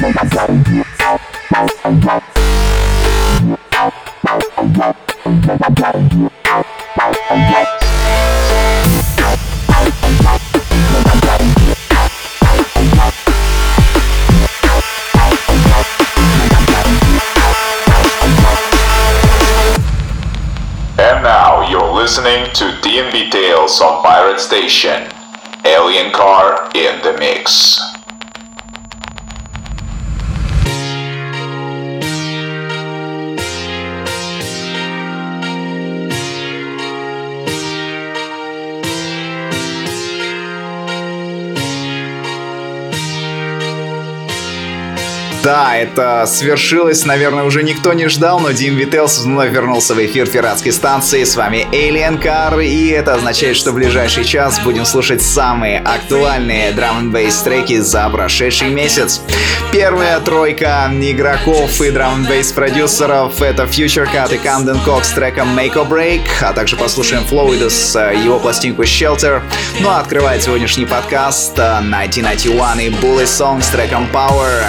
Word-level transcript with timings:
And 0.00 0.14
now 21.24 21.68
you're 21.68 21.92
listening 21.92 22.44
to 22.54 22.64
DNB 22.82 23.32
Tales 23.32 23.80
on 23.80 24.00
Pirate 24.04 24.38
Station. 24.38 25.10
Alien 25.64 26.12
Car 26.12 26.70
in 26.76 27.02
the 27.02 27.16
mix. 27.18 27.87
Да, 45.48 45.74
это 45.78 46.26
свершилось, 46.26 47.06
наверное, 47.06 47.44
уже 47.44 47.62
никто 47.62 47.94
не 47.94 48.08
ждал, 48.08 48.38
но 48.38 48.50
Дим 48.50 48.76
Вителс 48.76 49.20
вновь 49.20 49.50
вернулся 49.50 49.94
в 49.94 50.04
эфир 50.04 50.28
пиратской 50.28 50.72
станции. 50.72 51.24
С 51.24 51.36
вами 51.36 51.66
Alien 51.72 52.22
Car, 52.22 52.62
и 52.62 52.88
это 52.88 53.14
означает, 53.14 53.56
что 53.56 53.72
в 53.72 53.76
ближайший 53.76 54.26
час 54.26 54.60
будем 54.62 54.84
слушать 54.84 55.22
самые 55.22 55.78
актуальные 55.78 56.72
драм 56.72 56.98
н 56.98 57.32
треки 57.44 57.80
за 57.80 58.10
прошедший 58.10 58.68
месяц. 58.68 59.22
Первая 59.72 60.20
тройка 60.20 60.90
игроков 60.92 61.80
и 61.80 61.90
драм 61.90 62.26
н 62.26 62.44
продюсеров 62.54 63.40
это 63.40 63.62
Future 63.62 64.06
Cut 64.12 64.34
и 64.34 64.36
Camden 64.36 64.84
Cox 64.84 65.04
с 65.04 65.10
треком 65.12 65.58
Make 65.58 65.76
or 65.76 65.88
Break, 65.88 66.26
а 66.42 66.52
также 66.52 66.76
послушаем 66.76 67.24
Флоида 67.24 67.70
с 67.70 67.98
его 68.12 68.38
пластинку 68.38 68.82
Shelter. 68.82 69.40
Ну 69.80 69.88
а 69.88 70.00
открывает 70.00 70.42
сегодняшний 70.42 70.84
подкаст 70.84 71.58
1991 71.58 72.80
и 72.80 72.90
Bully 72.90 73.24
Song 73.24 73.62
с 73.62 73.68
треком 73.68 74.06
Power. 74.12 74.66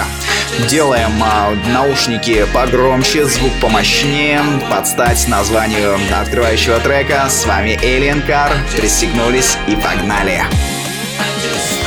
Делаем 0.70 1.20
а, 1.20 1.52
наушники 1.74 2.46
погромче, 2.54 3.24
звук 3.24 3.50
помощнее, 3.60 4.40
под 4.70 4.86
стать 4.86 5.26
названию 5.26 5.98
открывающего 6.16 6.78
трека. 6.78 7.28
С 7.28 7.44
вами 7.44 7.76
Alien 7.82 8.24
Car. 8.24 8.52
Пристегнулись 8.76 9.56
и 9.66 9.74
погнали. 9.74 10.44
just 11.42 11.80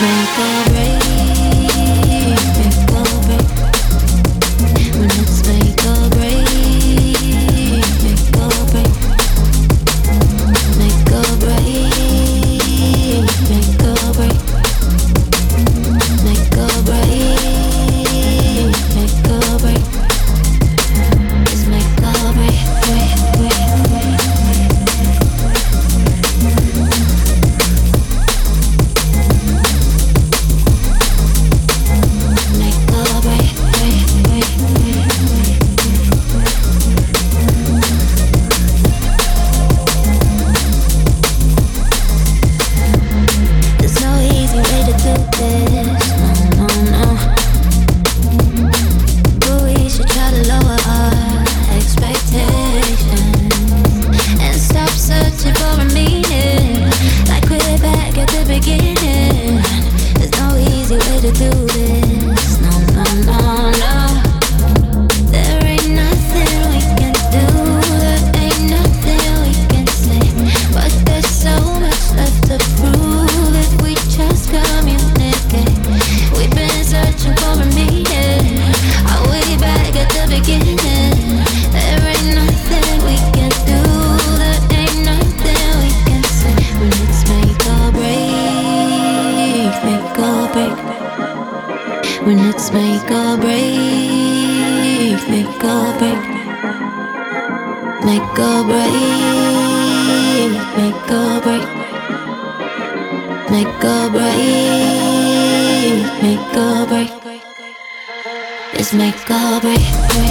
Make 0.00 0.38
a 0.38 0.70
break. 0.70 0.89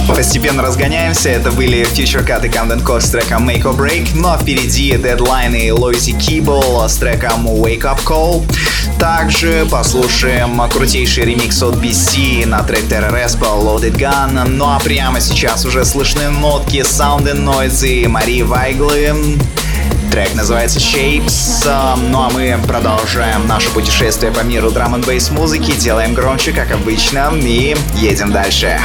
Постепенно 0.08 0.62
разгоняемся, 0.62 1.30
это 1.30 1.50
были 1.50 1.82
Future 1.82 2.26
Cut 2.26 2.44
и 2.44 2.48
Camden 2.48 2.82
Cost 2.82 3.02
с 3.02 3.10
треком 3.10 3.48
Make 3.48 3.62
or 3.62 3.76
Break, 3.76 4.10
но 4.14 4.36
впереди 4.36 4.92
Deadline 4.92 5.58
и 5.58 5.70
Лоизи 5.70 6.12
Кибл 6.12 6.82
с 6.86 6.96
треком 6.96 7.46
Wake 7.46 7.82
Up 7.82 8.00
Call. 8.04 8.44
Также 8.98 9.66
послушаем 9.70 10.60
крутейший 10.68 11.24
ремикс 11.24 11.62
от 11.62 11.76
BC 11.76 12.44
на 12.46 12.62
трек 12.62 12.84
TRRS 12.84 13.38
по 13.38 13.44
Loaded 13.44 13.96
Gun. 13.96 14.46
Ну 14.48 14.66
а 14.66 14.78
прямо 14.80 15.20
сейчас 15.20 15.64
уже 15.64 15.84
слышны 15.84 16.28
нотки 16.28 16.78
Sound 16.78 17.32
and 17.32 17.44
Noise 17.44 17.88
и 17.88 18.06
Марии 18.06 18.42
Вайглы. 18.42 19.38
Трек 20.10 20.34
называется 20.34 20.80
Shapes. 20.80 21.64
Ну 22.10 22.20
а 22.20 22.30
мы 22.30 22.58
продолжаем 22.66 23.46
наше 23.46 23.70
путешествие 23.70 24.32
по 24.32 24.40
миру 24.40 24.72
драм 24.72 24.94
н 24.96 25.02
бейс 25.02 25.30
музыки, 25.30 25.70
делаем 25.72 26.14
громче, 26.14 26.52
как 26.52 26.72
обычно, 26.72 27.30
и 27.34 27.76
едем 27.94 28.32
дальше. 28.32 28.80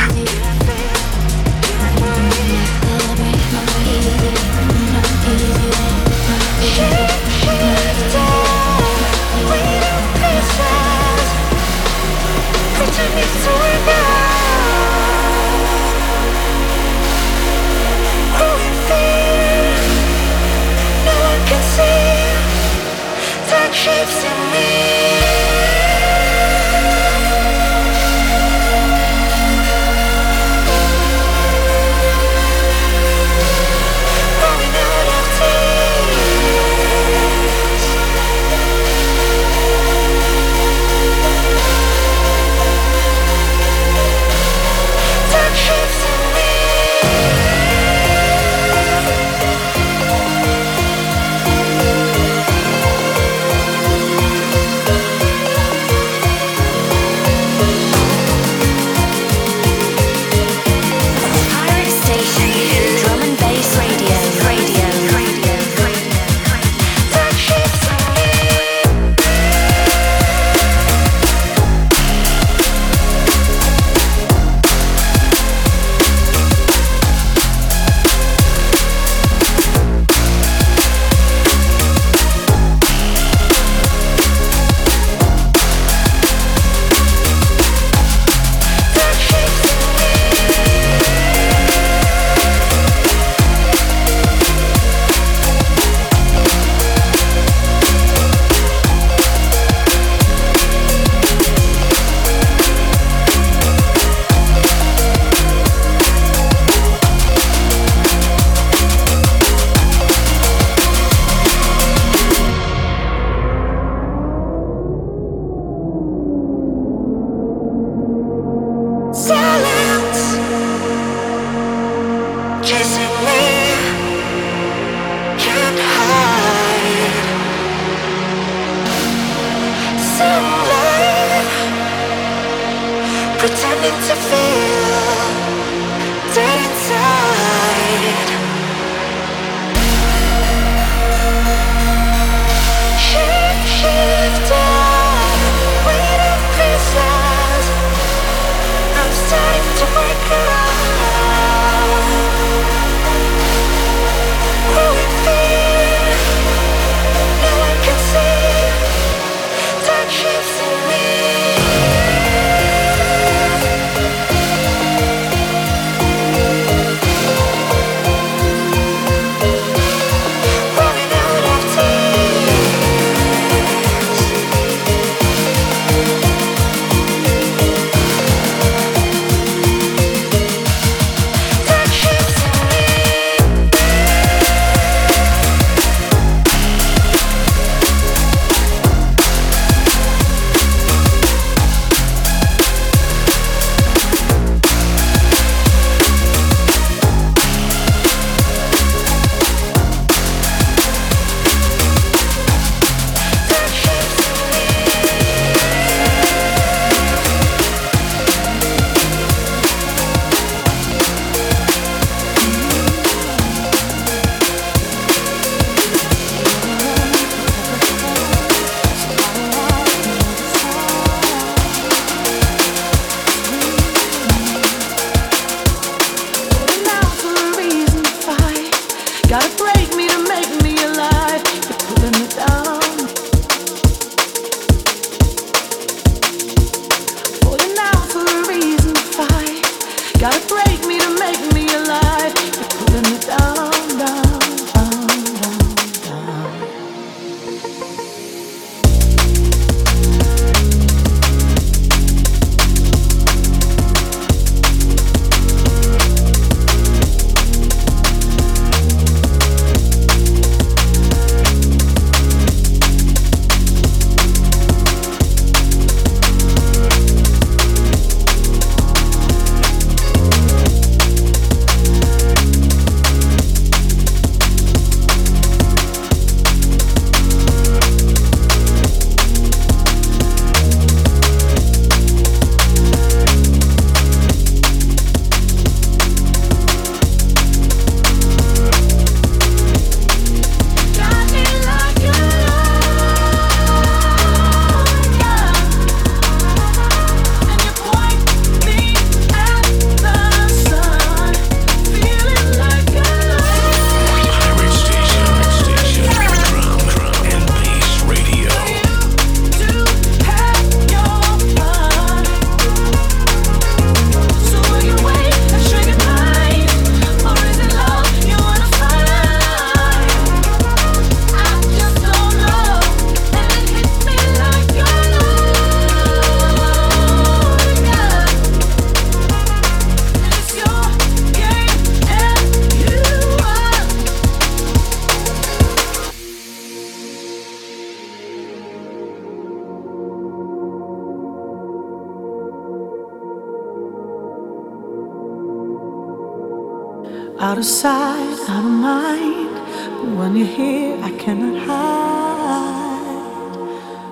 Of 347.66 347.72
sight, 347.72 348.40
out 348.48 348.64
of 348.64 348.72
mind. 348.72 349.56
But 350.00 350.10
when 350.18 350.36
you're 350.36 350.56
here, 350.62 350.94
I 351.02 351.10
cannot 351.24 351.58
hide 351.68 353.02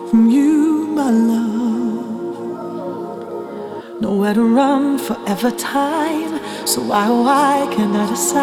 from 0.10 0.24
you, 0.29 0.88
my 1.00 1.12
love. 1.12 2.31
Nowhere 4.01 4.33
to 4.33 4.43
run, 4.43 4.98
forever 4.98 5.51
time. 5.51 6.39
So 6.65 6.81
why, 6.81 7.07
why 7.10 7.67
can't 7.74 7.95
I 7.95 8.07
decide 8.10 8.41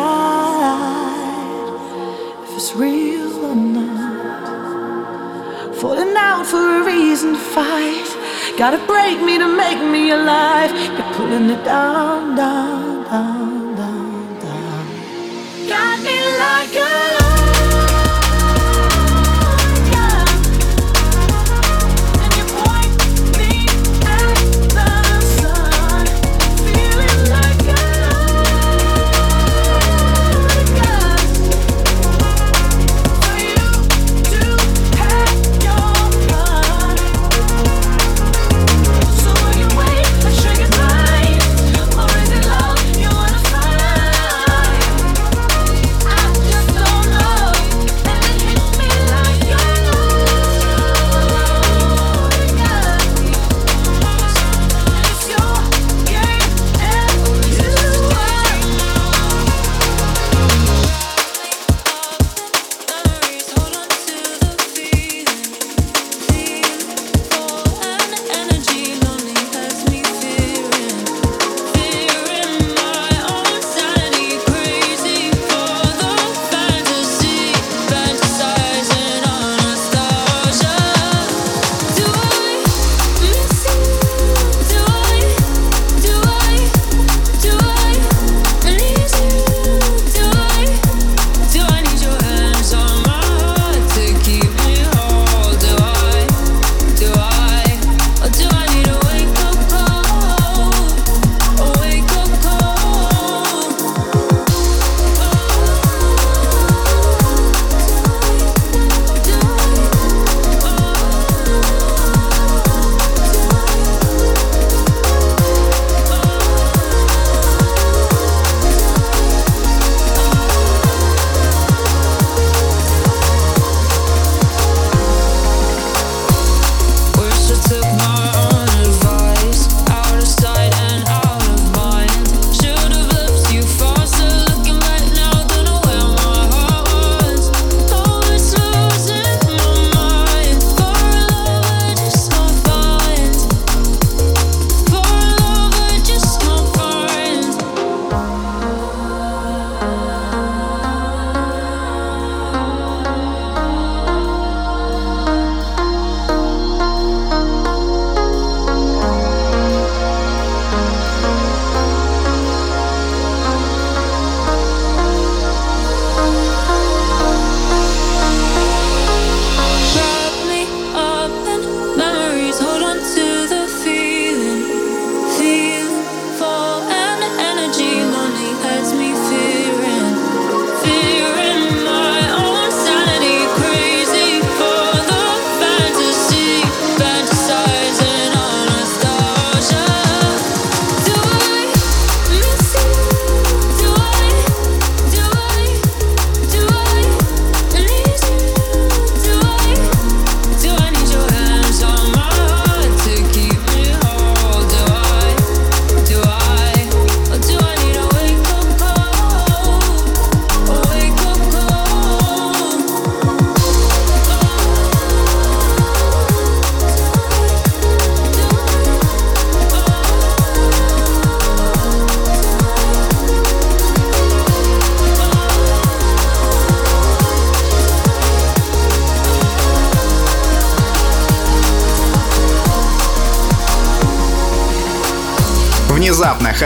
if 2.44 2.56
it's 2.56 2.72
real 2.76 3.32
or 3.50 3.56
not? 3.56 5.74
Falling 5.74 6.14
out 6.16 6.46
for 6.46 6.62
a 6.78 6.84
reason 6.84 7.32
to 7.32 7.38
fight. 7.56 8.08
Gotta 8.56 8.78
break 8.86 9.20
me 9.28 9.38
to 9.38 9.48
make 9.64 9.80
me 9.94 10.12
alive. 10.12 10.70
You're 10.96 11.12
pulling 11.14 11.50
it 11.50 11.64
down, 11.64 12.36
down, 12.36 13.04
down, 13.10 13.49
my 16.60 16.66
girl. 16.74 17.19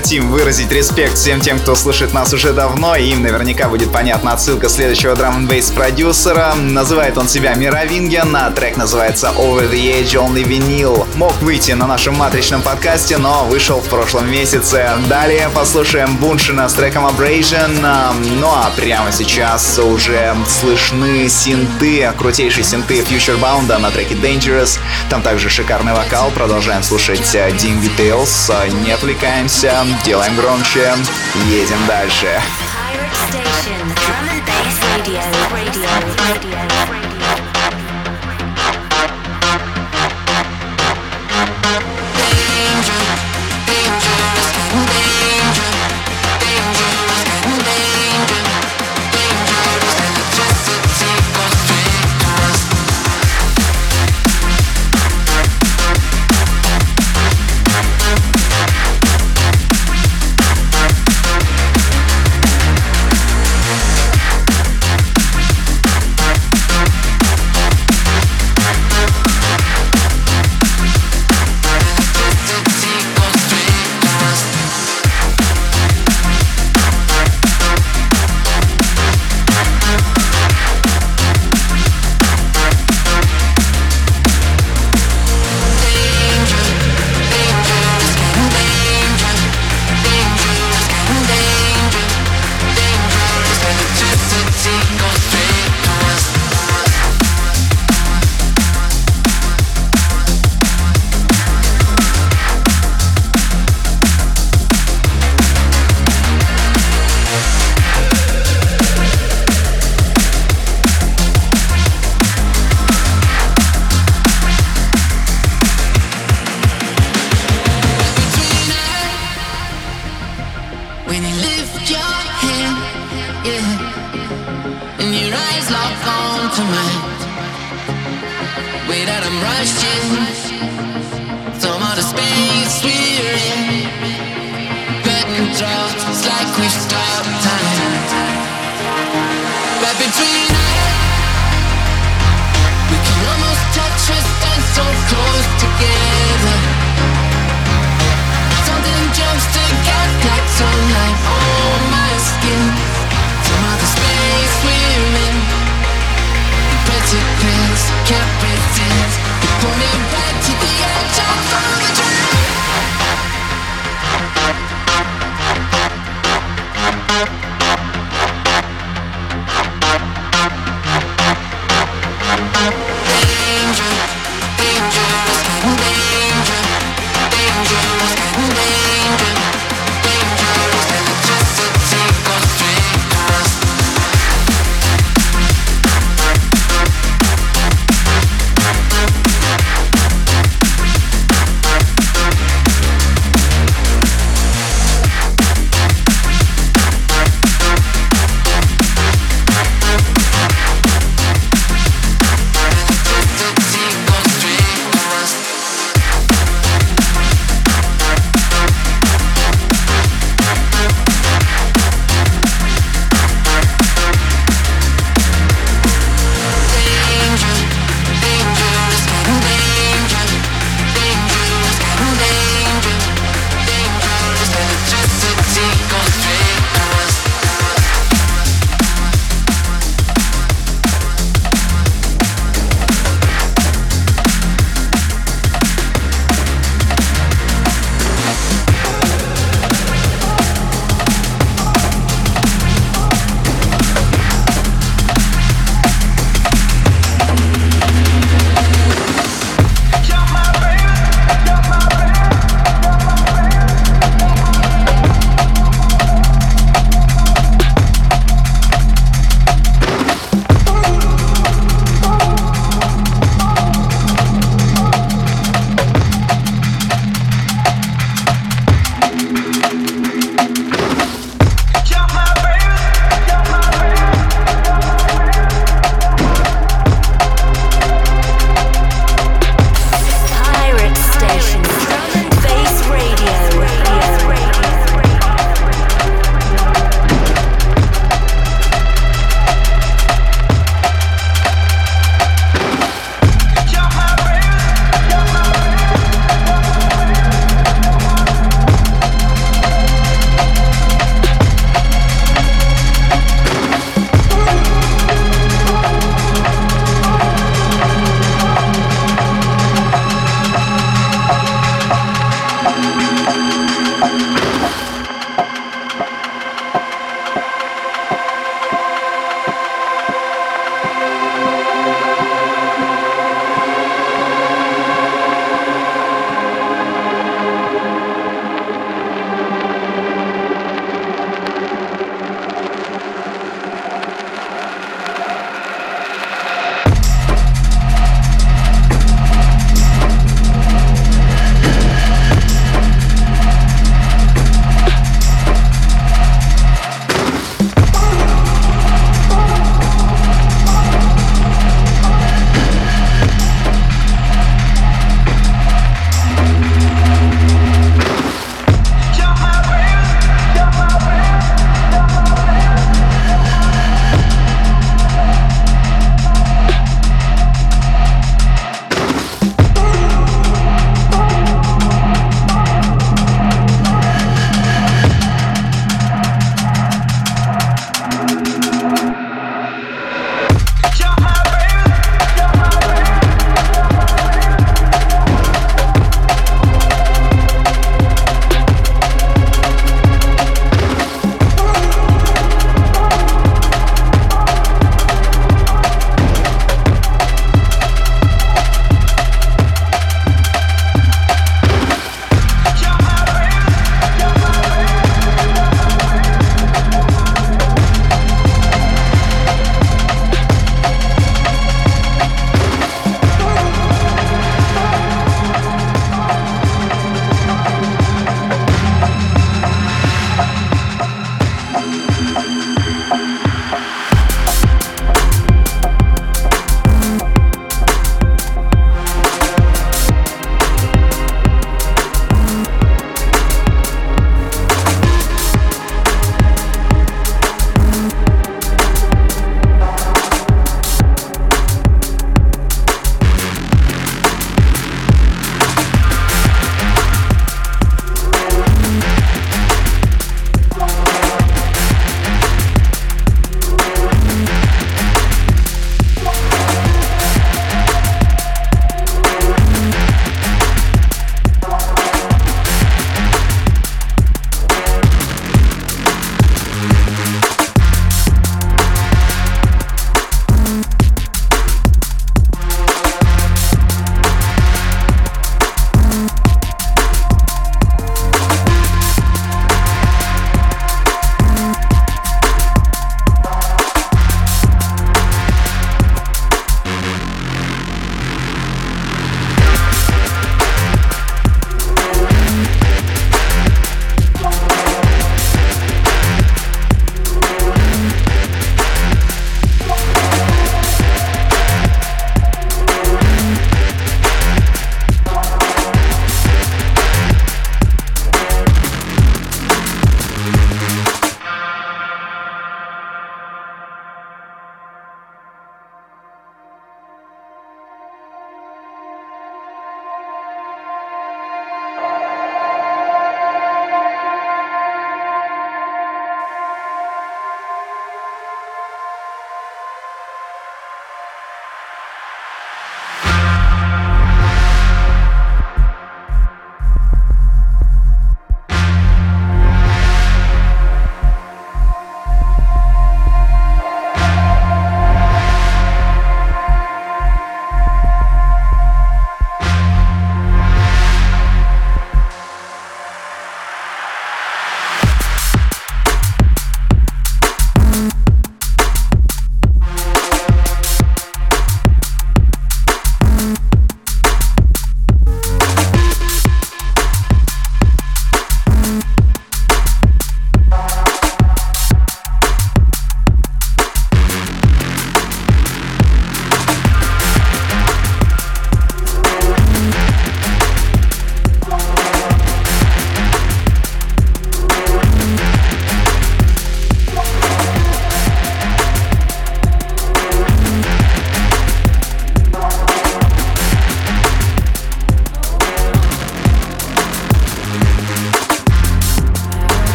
Хотим 0.00 0.30
выразить 0.30 0.72
респект 0.72 1.16
всем 1.16 1.40
тем, 1.40 1.58
кто 1.58 1.74
слушает 1.74 2.14
нас 2.14 2.32
уже 2.32 2.54
давно, 2.54 2.96
и 2.96 3.10
им 3.10 3.22
наверняка 3.22 3.68
будет 3.68 3.92
понятна 3.92 4.32
отсылка 4.32 4.70
следующего 4.70 5.14
драм 5.14 5.46
н 5.46 5.62
продюсера. 5.74 6.54
Называет 6.54 7.18
он 7.18 7.28
себя 7.28 7.52
Мировинген, 7.54 8.34
а 8.34 8.50
трек 8.50 8.78
называется 8.78 9.30
Over 9.36 9.70
the 9.70 10.00
Edge 10.00 10.14
Only 10.14 10.42
Vinyl. 10.42 11.06
Мог 11.16 11.34
выйти 11.42 11.72
на 11.72 11.86
нашем 11.86 12.14
матричном 12.14 12.62
подкасте, 12.62 13.18
но 13.18 13.44
вышел 13.44 13.80
в 13.80 13.88
прошлом 13.88 14.30
месяце. 14.30 14.88
Далее 15.10 15.50
послушаем 15.54 16.16
Буншина 16.16 16.70
с 16.70 16.72
треком 16.72 17.04
Abrasion. 17.06 18.14
Ну 18.40 18.48
а 18.48 18.72
прямо 18.76 19.12
сейчас 19.12 19.78
уже 19.78 20.34
слышны 20.48 21.28
синты, 21.28 22.10
крутейшие 22.16 22.64
синты 22.64 23.00
Future 23.00 23.38
Bound 23.38 23.76
на 23.76 23.90
треке 23.90 24.14
Dangerous. 24.14 24.78
Там 25.10 25.20
также 25.20 25.50
шикарный 25.50 25.92
вокал. 25.92 26.30
Продолжаем 26.30 26.82
слушать 26.82 27.34
Dim 27.34 27.82
Details. 27.82 28.50
Не 28.82 28.92
отвлекаем 28.92 29.40
Ускоряемся, 29.40 29.89
делаем 30.04 30.36
громче, 30.36 30.94
едем 31.48 31.78
дальше. 31.86 32.40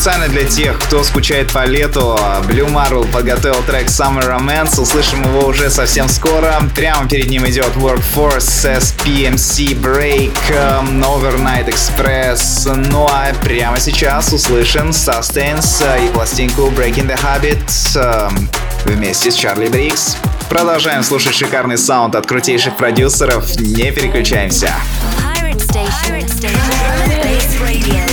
Специально 0.00 0.28
для 0.28 0.44
тех, 0.44 0.78
кто 0.78 1.04
скучает 1.04 1.52
по 1.52 1.66
лету, 1.66 2.18
Blue 2.48 2.72
Marvel 2.72 3.06
подготовил 3.12 3.62
трек 3.64 3.88
Summer 3.88 4.26
Romance. 4.26 4.80
Услышим 4.80 5.22
его 5.22 5.48
уже 5.48 5.68
совсем 5.68 6.08
скоро. 6.08 6.58
Прямо 6.74 7.06
перед 7.06 7.28
ним 7.28 7.46
идет 7.46 7.68
Workforce, 7.76 8.78
SPMC 8.78 9.78
Break, 9.78 10.32
Overnight 11.02 11.66
Express. 11.66 12.74
Ну 12.90 13.06
а 13.10 13.34
прямо 13.44 13.78
сейчас 13.78 14.32
услышим 14.32 14.88
Sustains 14.88 15.84
и 16.02 16.08
пластинку 16.08 16.70
Breaking 16.70 17.06
the 17.06 17.20
Habit 17.20 18.32
вместе 18.86 19.30
с 19.30 19.34
Чарли 19.34 19.68
Брикс. 19.68 20.16
Продолжаем 20.48 21.02
слушать 21.02 21.34
шикарный 21.34 21.76
саунд 21.76 22.14
от 22.14 22.26
крутейших 22.26 22.74
продюсеров. 22.78 23.54
Не 23.60 23.92
переключаемся. 23.92 24.72
Pirate 25.36 25.58
Station. 25.58 25.90
Pirate 26.08 26.28
Station. 26.30 28.09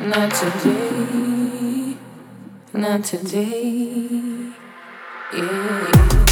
Not 0.00 0.32
today. 0.34 1.96
Not 2.74 3.04
today. 3.04 4.50
Yeah. 5.32 6.25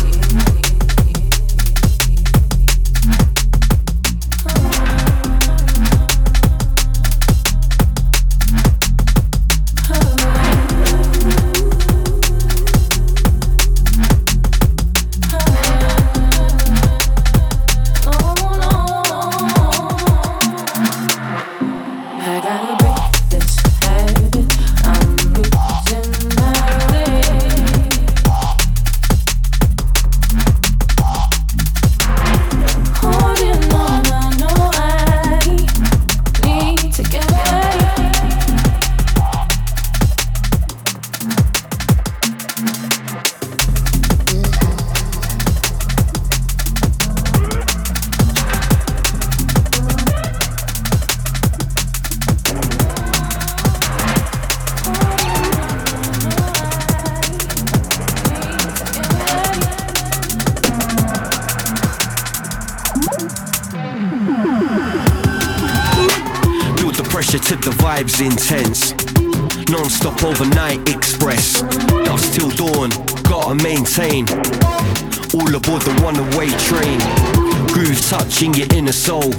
Touching 78.44 78.54
your 78.54 78.78
inner 78.78 78.92
soul. 78.92 79.32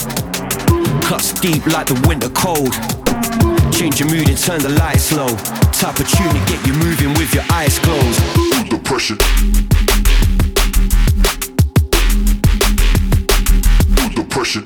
Cuts 1.01 1.33
deep 1.39 1.65
like 1.67 1.87
the 1.87 2.05
winter 2.07 2.29
cold. 2.29 2.73
Change 3.73 3.99
your 3.99 4.09
mood 4.09 4.29
and 4.29 4.37
turn 4.37 4.61
the 4.61 4.69
lights 4.69 5.11
low. 5.11 5.27
Type 5.71 5.99
of 5.99 6.09
tune 6.09 6.33
to 6.33 6.39
get 6.51 6.65
you 6.65 6.73
moving 6.73 7.13
with 7.13 7.33
your 7.33 7.43
eyes 7.51 7.77
closed. 7.79 8.19
The 8.69 8.79
pressure. 8.83 9.15
The 14.15 14.25
pressure. 14.29 14.63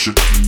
should 0.00 0.39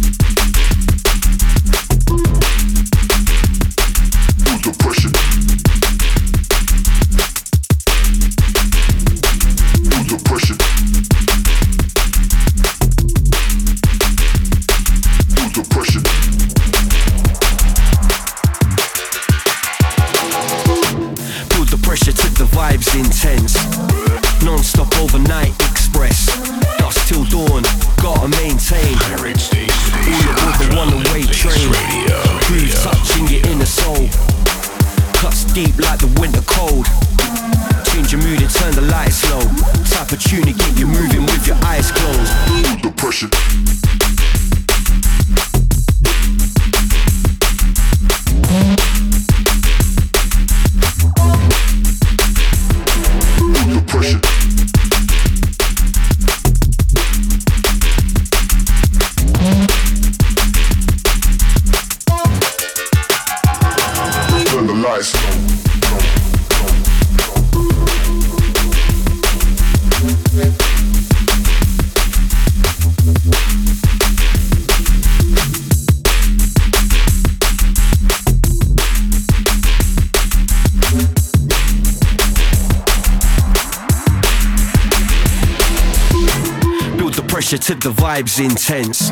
vibes 88.13 88.40
intense. 88.44 89.10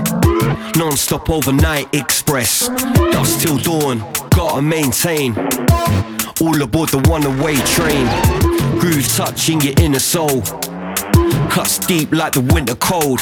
Non 0.76 0.96
stop 0.96 1.30
overnight 1.30 1.94
express. 1.94 2.68
Dusk 3.12 3.40
till 3.40 3.58
dawn, 3.58 3.98
gotta 4.30 4.60
maintain. 4.60 5.34
All 6.40 6.60
aboard 6.62 6.90
the 6.90 7.02
one 7.08 7.22
way 7.42 7.56
train. 7.76 8.06
Groove 8.78 9.06
touching 9.08 9.60
your 9.60 9.74
inner 9.80 9.98
soul. 9.98 10.42
Cuts 11.50 11.78
deep 11.78 12.12
like 12.12 12.32
the 12.32 12.46
winter 12.52 12.76
cold. 12.76 13.20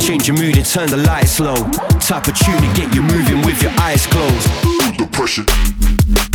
Change 0.00 0.28
your 0.28 0.36
mood 0.36 0.56
and 0.56 0.66
turn 0.66 0.90
the 0.90 0.96
lights 0.96 1.38
low. 1.38 1.62
Type 2.00 2.26
of 2.26 2.34
tune 2.38 2.60
to 2.60 2.72
get 2.74 2.94
you 2.94 3.02
moving 3.02 3.42
with 3.42 3.62
your 3.62 3.72
eyes 3.78 4.06
closed. 4.06 4.48
the 4.98 5.08
pressure. 5.12 6.31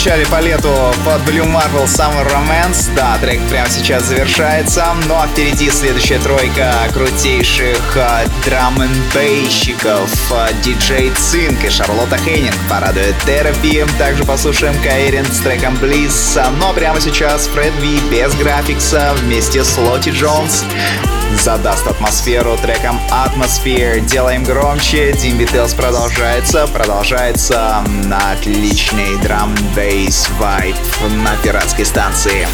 Поскучали 0.00 0.24
по 0.24 0.40
лету 0.40 0.94
под 1.04 1.20
Blue 1.28 1.44
Marvel 1.44 1.84
Summer 1.84 2.26
Romance. 2.26 2.88
Да, 2.96 3.18
трек 3.20 3.38
прямо 3.50 3.68
сейчас 3.68 4.04
завершается. 4.04 4.86
Ну 5.06 5.14
а 5.14 5.26
впереди 5.26 5.68
следующая 5.68 6.18
тройка 6.18 6.72
крутейших 6.94 7.98
э, 7.98 8.26
драм 8.46 8.80
н 8.80 8.90
бейщиков 9.12 10.10
диджей 10.64 11.10
Цинк 11.10 11.62
и 11.64 11.68
Шарлотта 11.68 12.16
Хейнинг 12.16 12.56
порадует 12.70 13.14
терапи. 13.26 13.84
Также 13.98 14.24
послушаем 14.24 14.74
Каирин 14.82 15.26
с 15.26 15.40
треком 15.40 15.74
Bliss. 15.74 16.50
Но 16.58 16.72
прямо 16.72 16.98
сейчас 16.98 17.46
Фред 17.48 17.74
Ви 17.80 18.00
без 18.10 18.34
графикса 18.36 19.14
вместе 19.18 19.62
с 19.62 19.76
Лоти 19.76 20.08
Джонс 20.08 20.64
задаст 21.36 21.86
атмосферу 21.86 22.56
треком 22.56 23.00
Atmosphere. 23.10 24.00
Делаем 24.00 24.44
громче. 24.44 25.12
Дим 25.12 25.38
Beatles 25.38 25.74
продолжается. 25.76 26.66
Продолжается 26.66 27.82
на 28.04 28.32
отличный 28.32 29.16
драм 29.22 29.54
бейс 29.74 30.28
вайп 30.38 30.76
на 31.24 31.36
пиратской 31.42 31.84
станции. 31.84 32.46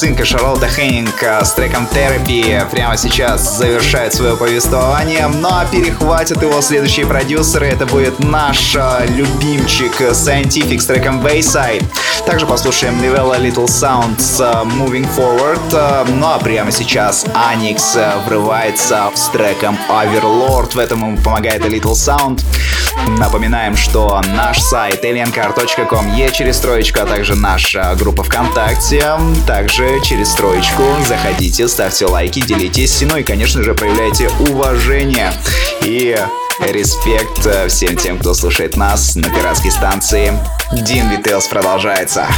Цинка 0.00 0.24
Шарлотта 0.24 0.66
Хеннинг 0.66 1.22
э, 1.22 1.44
с 1.44 1.52
треком 1.52 1.86
Therapy 1.92 2.66
прямо 2.70 2.96
сейчас 2.96 3.58
завершает 3.58 4.14
свое 4.14 4.34
повествование, 4.34 5.28
ну 5.28 5.48
а 5.50 5.66
перехватят 5.70 6.40
его 6.40 6.62
следующие 6.62 7.04
продюсеры. 7.04 7.66
Это 7.66 7.84
будет 7.84 8.18
наш 8.18 8.74
э, 8.76 9.06
любимчик 9.08 10.00
Scientific 10.00 10.80
с 10.80 10.86
треком 10.86 11.20
Bayside. 11.20 11.84
Также 12.26 12.46
послушаем 12.46 13.00
Livella 13.00 13.40
Little 13.40 13.66
Sound 13.66 14.20
с 14.20 14.40
э, 14.40 14.44
Moving 14.64 15.08
Forward. 15.16 15.60
Э, 15.72 16.04
Ну 16.08 16.26
а 16.26 16.38
прямо 16.38 16.70
сейчас 16.70 17.24
Аникс 17.34 17.96
э, 17.96 18.12
врывается 18.26 19.10
с 19.14 19.28
треком 19.28 19.76
Overlord. 19.88 20.74
В 20.74 20.78
этом 20.78 21.00
ему 21.00 21.18
помогает 21.18 21.64
Little 21.64 21.92
Sound. 21.94 22.44
Напоминаем, 23.18 23.76
что 23.76 24.20
наш 24.34 24.60
сайт 24.60 25.04
aliencar.com 25.04 26.14
е 26.14 26.30
через 26.30 26.58
троечку, 26.58 27.00
а 27.00 27.06
также 27.06 27.34
наша 27.34 27.94
группа 27.98 28.22
ВКонтакте. 28.22 29.04
Также 29.46 30.00
через 30.02 30.32
троечку 30.34 30.82
заходите, 31.06 31.66
ставьте 31.68 32.06
лайки, 32.06 32.40
делитесь, 32.40 33.02
ну 33.02 33.16
и, 33.16 33.22
конечно 33.22 33.62
же, 33.62 33.74
проявляйте 33.74 34.30
уважение 34.50 35.32
и 35.82 36.16
респект 36.60 37.68
всем 37.68 37.96
тем, 37.96 38.18
кто 38.18 38.34
слушает 38.34 38.76
нас 38.76 39.16
на 39.16 39.28
пиратской 39.30 39.70
станции. 39.70 40.32
Дин 40.72 41.08
Витейлс 41.10 41.48
продолжается. 41.48 42.28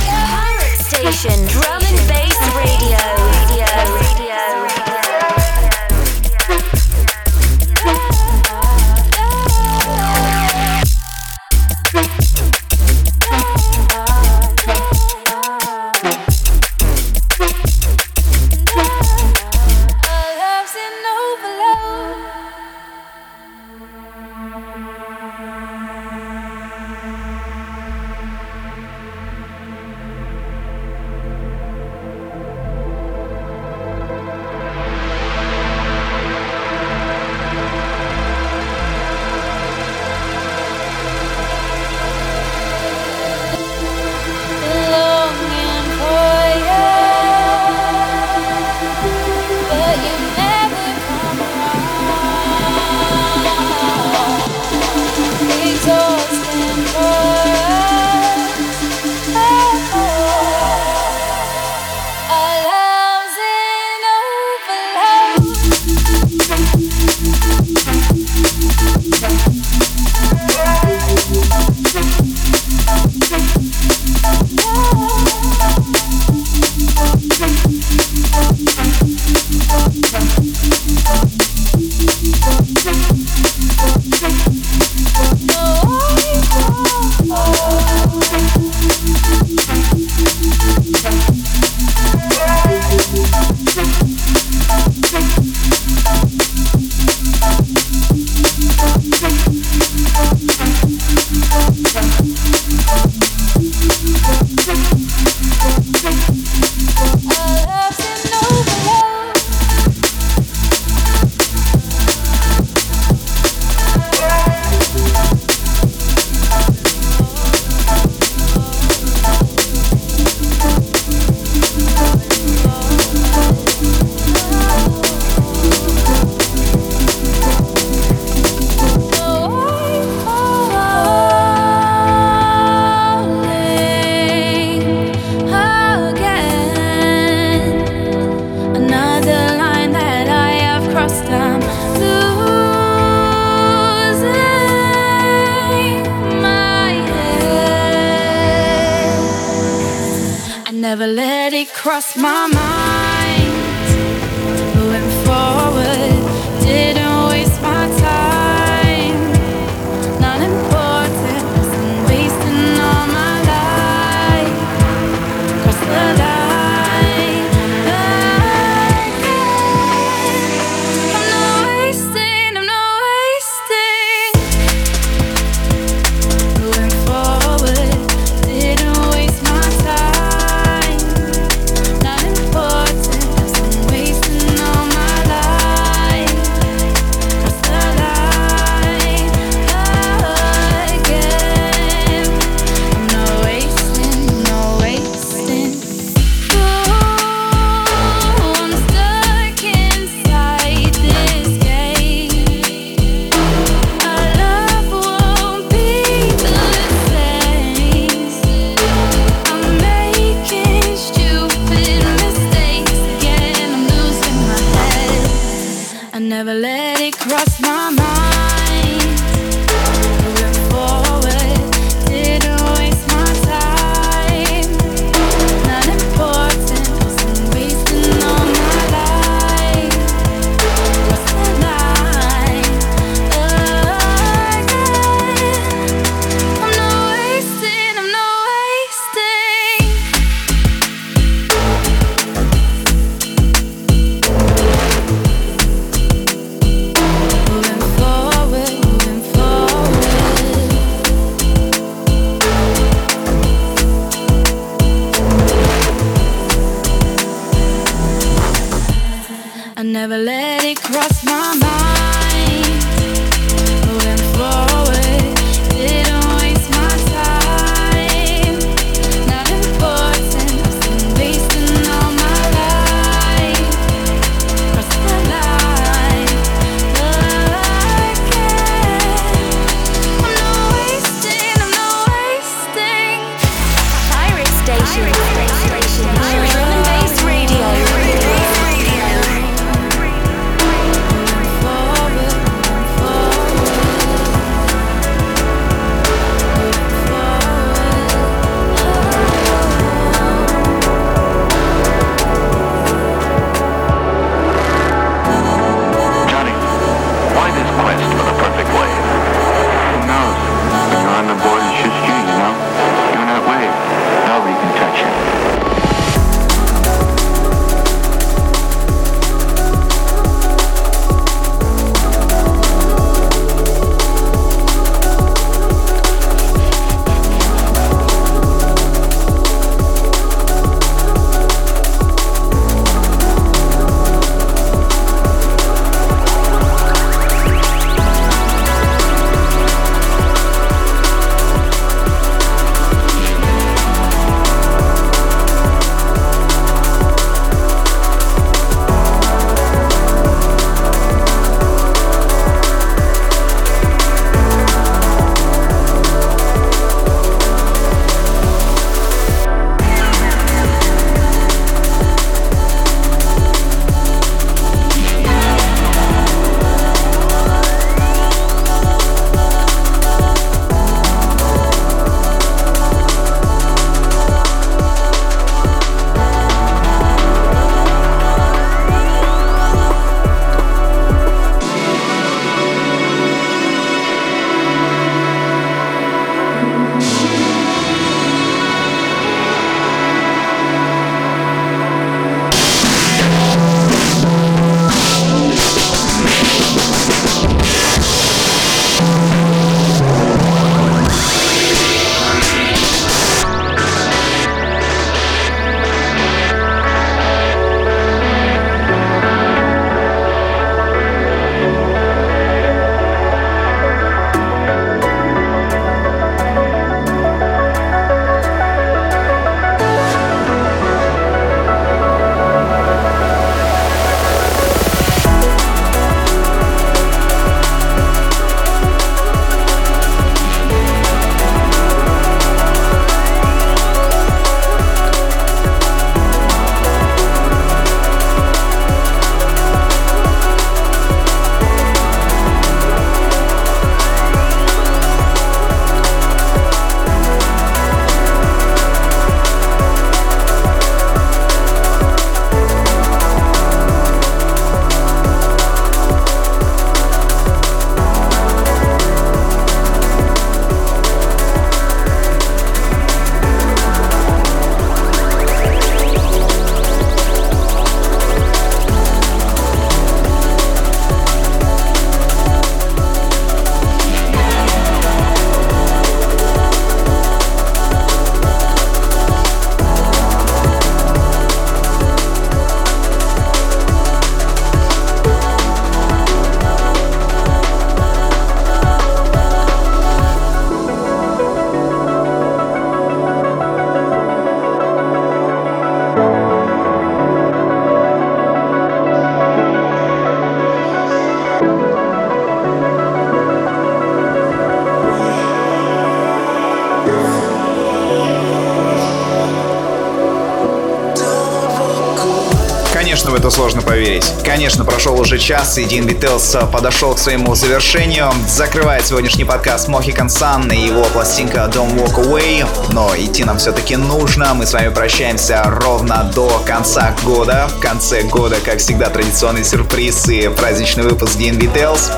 Это 513.43 513.51
сложно 513.51 513.82
поверить. 513.82 514.32
Конечно, 514.45 514.84
прошел 514.84 515.18
уже 515.18 515.36
час, 515.36 515.76
и 515.76 515.82
Дин 515.82 516.07
Вителс 516.07 516.57
подошел 516.70 517.12
к 517.16 517.18
своему 517.18 517.57
завершению. 517.57 518.30
Закрывает 518.47 519.05
сегодняшний 519.05 519.43
подкаст 519.43 519.88
Mohican 519.88 520.28
Sun 520.28 520.72
и 520.72 520.86
его 520.86 521.03
пластинка 521.07 521.68
Don't 521.74 521.93
Walk 521.97 522.24
Away. 522.24 522.64
Но 522.93 523.11
идти 523.16 523.43
нам 523.43 523.59
все-таки 523.59 523.97
нужно. 523.97 524.55
Мы 524.55 524.64
с 524.64 524.72
вами 524.72 524.90
прощаемся 524.90 525.64
ровно 525.66 526.30
до 526.32 526.62
конца 526.64 527.16
года. 527.24 527.68
В 527.76 527.80
конце 527.80 528.22
года, 528.22 528.59
как 528.64 528.78
всегда, 528.78 529.11
традиционный 529.11 529.64
сюрприз 529.64 530.28
и 530.28 530.47
праздничный 530.47 531.03
выпуск 531.03 531.36
Дин 531.36 531.59
Details. 531.59 532.12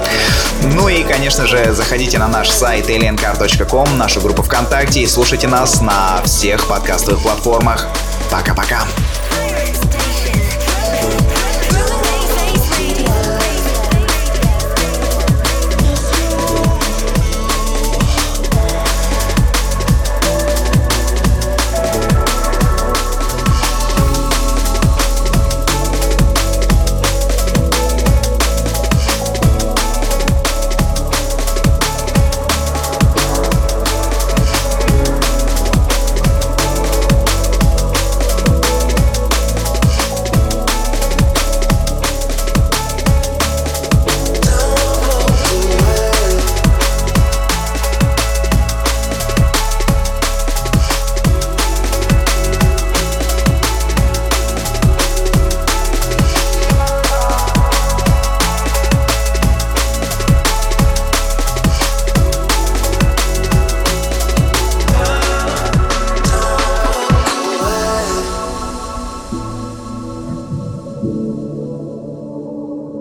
Ну 0.75 0.91
и, 0.91 1.05
конечно 1.05 1.47
же, 1.47 1.72
заходите 1.72 2.18
на 2.18 2.29
наш 2.29 2.51
сайт 2.51 2.91
aliencar.com, 2.91 3.97
нашу 3.97 4.20
группу 4.20 4.43
ВКонтакте 4.43 5.01
и 5.01 5.07
слушайте 5.07 5.49
нас 5.49 5.81
на 5.81 6.20
всех 6.27 6.68
подкастовых 6.68 7.22
платформах. 7.22 7.87
Пока-пока. 8.31 8.83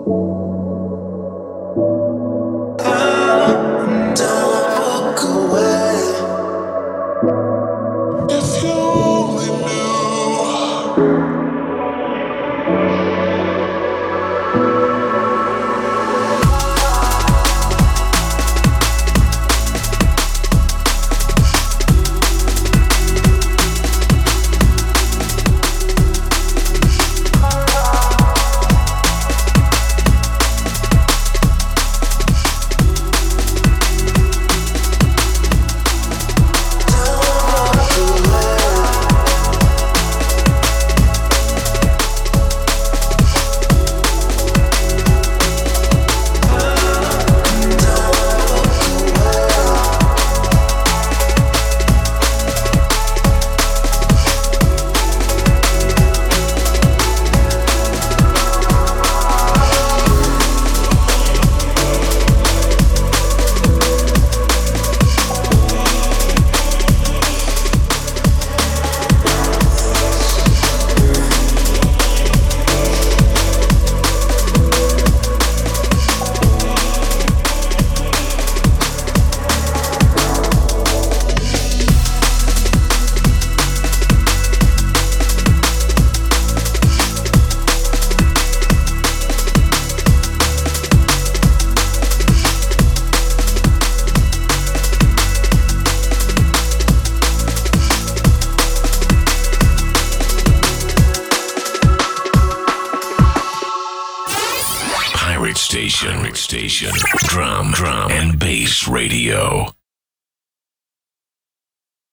I 0.06 0.10
don't 4.14 4.68
walk 4.78 5.24
away. 5.24 6.03